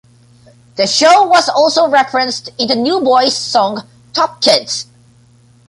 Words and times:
The 0.77 0.87
show 0.87 1.27
was 1.27 1.47
also 1.47 1.87
referenced 1.87 2.49
in 2.57 2.69
the 2.69 2.75
New 2.75 3.01
Boyz 3.01 3.33
song 3.33 3.87
Tough 4.13 4.41
Kids. 4.41 4.87